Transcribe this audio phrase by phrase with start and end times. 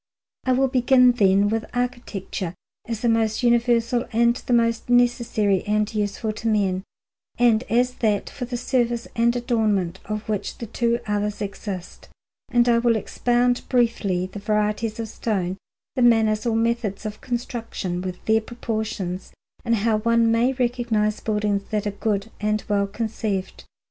[0.45, 2.55] I will begin, then, with architecture,
[2.87, 6.81] as the most universal and the most necessary and useful to men,
[7.37, 12.09] and as that for the service and adornment of which the two others exist;
[12.49, 15.57] and I will expound briefly the varieties of stone,
[15.95, 19.33] the manners or methods of construction, with their proportions,
[19.63, 23.65] and how one may recognize buildings that are good and well conceived.